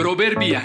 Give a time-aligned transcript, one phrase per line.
[0.00, 0.62] Proverbia.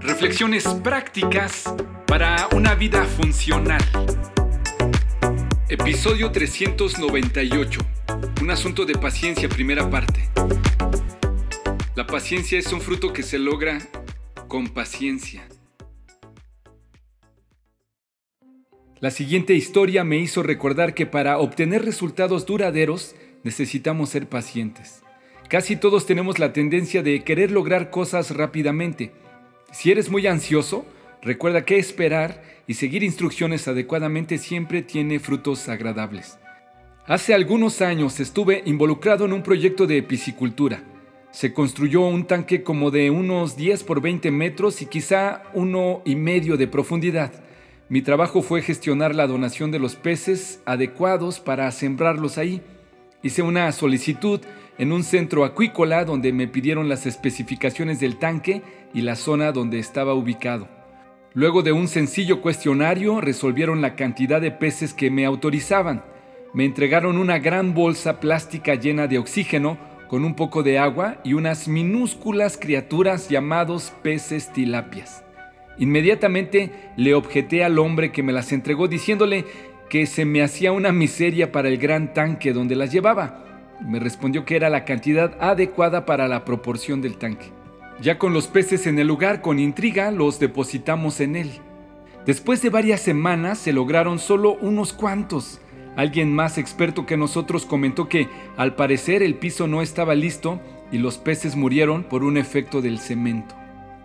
[0.00, 1.72] Reflexiones prácticas
[2.08, 3.80] para una vida funcional.
[5.68, 7.80] Episodio 398.
[8.42, 10.28] Un asunto de paciencia, primera parte.
[11.94, 13.78] La paciencia es un fruto que se logra
[14.48, 15.46] con paciencia.
[18.98, 23.14] La siguiente historia me hizo recordar que para obtener resultados duraderos
[23.44, 25.04] necesitamos ser pacientes.
[25.48, 29.12] Casi todos tenemos la tendencia de querer lograr cosas rápidamente.
[29.72, 30.84] Si eres muy ansioso,
[31.22, 36.38] recuerda que esperar y seguir instrucciones adecuadamente siempre tiene frutos agradables.
[37.06, 40.82] Hace algunos años estuve involucrado en un proyecto de piscicultura.
[41.30, 46.14] Se construyó un tanque como de unos 10 por 20 metros y quizá uno y
[46.14, 47.32] medio de profundidad.
[47.88, 52.60] Mi trabajo fue gestionar la donación de los peces adecuados para sembrarlos ahí.
[53.22, 54.42] Hice una solicitud
[54.78, 58.62] en un centro acuícola donde me pidieron las especificaciones del tanque
[58.94, 60.68] y la zona donde estaba ubicado.
[61.34, 66.04] Luego de un sencillo cuestionario resolvieron la cantidad de peces que me autorizaban.
[66.54, 71.34] Me entregaron una gran bolsa plástica llena de oxígeno con un poco de agua y
[71.34, 75.22] unas minúsculas criaturas llamados peces tilapias.
[75.76, 79.44] Inmediatamente le objeté al hombre que me las entregó diciéndole
[79.90, 83.44] que se me hacía una miseria para el gran tanque donde las llevaba
[83.80, 87.52] me respondió que era la cantidad adecuada para la proporción del tanque.
[88.00, 91.50] Ya con los peces en el lugar, con intriga, los depositamos en él.
[92.26, 95.60] Después de varias semanas se lograron solo unos cuantos.
[95.96, 100.60] Alguien más experto que nosotros comentó que al parecer el piso no estaba listo
[100.92, 103.56] y los peces murieron por un efecto del cemento.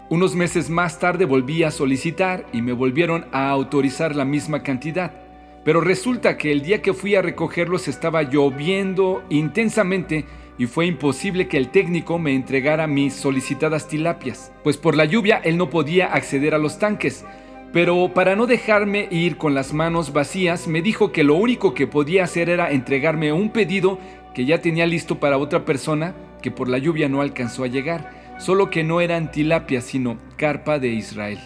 [0.09, 5.22] Unos meses más tarde volví a solicitar y me volvieron a autorizar la misma cantidad.
[5.63, 10.25] Pero resulta que el día que fui a recogerlos estaba lloviendo intensamente
[10.57, 15.41] y fue imposible que el técnico me entregara mis solicitadas tilapias, pues por la lluvia
[15.43, 17.25] él no podía acceder a los tanques.
[17.71, 21.87] Pero para no dejarme ir con las manos vacías, me dijo que lo único que
[21.87, 23.97] podía hacer era entregarme un pedido
[24.35, 28.11] que ya tenía listo para otra persona que por la lluvia no alcanzó a llegar,
[28.37, 31.39] solo que no eran tilapias sino carpa de Israel.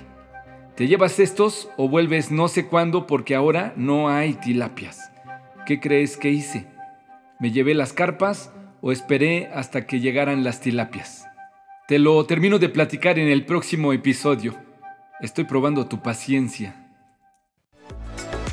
[0.77, 5.11] Te llevas estos o vuelves no sé cuándo porque ahora no hay tilapias.
[5.65, 6.67] ¿Qué crees que hice?
[7.39, 8.51] ¿Me llevé las carpas
[8.81, 11.25] o esperé hasta que llegaran las tilapias?
[11.87, 14.53] Te lo termino de platicar en el próximo episodio.
[15.19, 16.75] Estoy probando tu paciencia.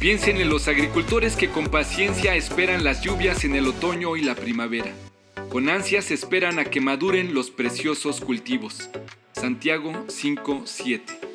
[0.01, 4.35] Piensen en los agricultores que con paciencia esperan las lluvias en el otoño y la
[4.35, 4.93] primavera.
[5.51, 8.89] Con ansias esperan a que maduren los preciosos cultivos.
[9.33, 11.34] Santiago 5:7